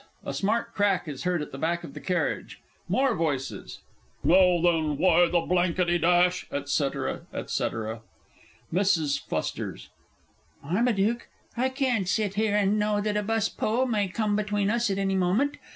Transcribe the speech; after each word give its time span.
[A 0.25 0.33
smart 0.33 0.73
crack 0.73 1.07
is 1.07 1.25
heard 1.25 1.43
at 1.43 1.51
the 1.51 1.59
back 1.59 1.83
of 1.83 1.93
the 1.93 1.99
carriage. 2.01 2.59
MORE 2.89 3.13
VOICES. 3.13 3.81
Now, 4.23 4.59
then, 4.59 4.97
why 4.97 5.29
the 5.29 5.41
blanky 5.41 5.99
dash, 5.99 6.47
&c., 6.49 6.49
&c. 6.65 6.83
MRS. 6.85 7.65
F. 8.73 9.89
Marmaduke, 10.63 11.27
I 11.55 11.69
can't 11.69 12.07
sit 12.07 12.33
here, 12.33 12.55
and 12.55 12.79
know 12.79 12.99
that 12.99 13.15
a 13.15 13.21
bus 13.21 13.47
pole 13.47 13.85
may 13.85 14.07
come 14.07 14.35
between 14.35 14.71
us 14.71 14.89
at 14.89 14.97
any 14.97 15.13
moment. 15.15 15.57